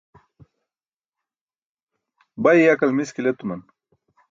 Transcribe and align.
bay 2.43 2.59
yakal 2.67 2.91
miskil 2.97 3.25
etuman 3.31 3.61